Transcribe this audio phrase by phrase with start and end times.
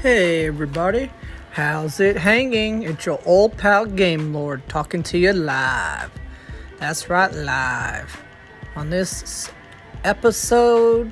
[0.00, 1.10] Hey everybody,
[1.50, 2.84] how's it hanging?
[2.84, 6.12] It's your old pal Game Lord talking to you live.
[6.78, 8.22] That's right, live.
[8.76, 9.50] On this
[10.04, 11.10] episode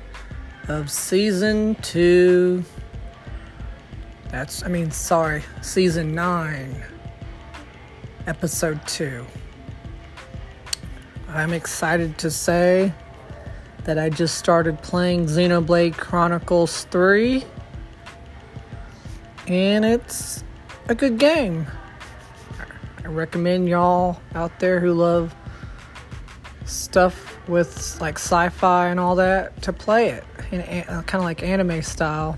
[0.69, 2.63] of season two.
[4.29, 6.81] That's, I mean, sorry, season nine,
[8.25, 9.25] episode two.
[11.27, 12.93] I'm excited to say
[13.83, 17.43] that I just started playing Xenoblade Chronicles 3
[19.47, 20.43] and it's
[20.89, 21.65] a good game.
[23.03, 25.33] I recommend y'all out there who love
[26.65, 31.41] stuff with like sci-fi and all that to play it in uh, kind of like
[31.41, 32.37] anime style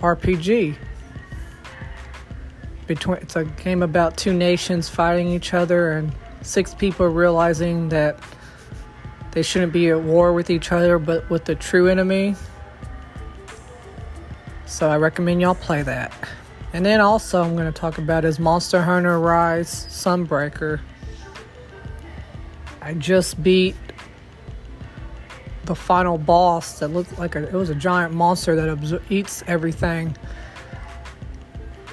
[0.00, 0.76] RPG.
[2.86, 6.12] Between it's a game about two nations fighting each other and
[6.42, 8.18] six people realizing that
[9.32, 12.36] they shouldn't be at war with each other but with the true enemy
[14.66, 16.12] so I recommend y'all play that.
[16.72, 20.80] And then also I'm going to talk about is Monster Hunter Rise Sunbreaker.
[22.82, 23.76] I just beat
[25.64, 29.42] the final boss that looked like a, it was a giant monster that absor- eats
[29.46, 30.16] everything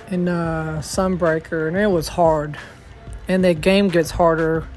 [0.10, 2.58] in uh, Sunbreaker, and it was hard.
[3.28, 4.68] And the game gets harder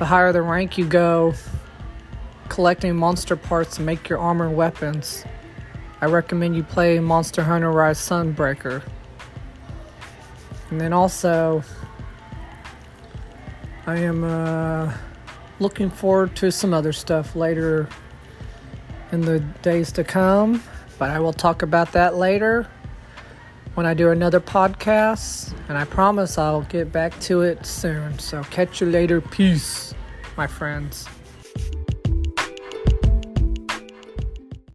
[0.00, 1.34] the higher the rank you go,
[2.48, 5.26] collecting monster parts to make your armor and weapons.
[6.02, 8.82] I recommend you play Monster Hunter Rise Sunbreaker.
[10.70, 11.62] And then also,
[13.86, 14.94] I am uh,
[15.58, 17.88] looking forward to some other stuff later
[19.12, 20.62] in the days to come,
[20.98, 22.66] but I will talk about that later
[23.74, 28.18] when I do another podcast, and I promise I'll get back to it soon.
[28.18, 29.20] So, catch you later.
[29.20, 29.94] Peace,
[30.36, 31.06] my friends.